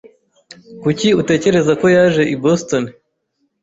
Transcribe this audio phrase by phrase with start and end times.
[0.83, 2.83] Kuki utekereza ko yaje i Boston?